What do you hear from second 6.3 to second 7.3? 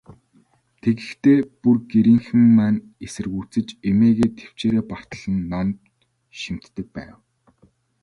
шимтдэг байв.